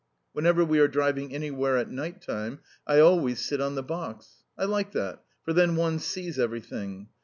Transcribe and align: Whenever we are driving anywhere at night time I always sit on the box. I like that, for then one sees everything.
Whenever 0.33 0.65
we 0.65 0.79
are 0.79 0.87
driving 0.87 1.31
anywhere 1.31 1.77
at 1.77 1.91
night 1.91 2.23
time 2.23 2.57
I 2.87 2.99
always 2.99 3.39
sit 3.39 3.61
on 3.61 3.75
the 3.75 3.83
box. 3.83 4.43
I 4.57 4.65
like 4.65 4.93
that, 4.93 5.23
for 5.43 5.53
then 5.53 5.75
one 5.75 5.99
sees 5.99 6.39
everything. 6.39 7.09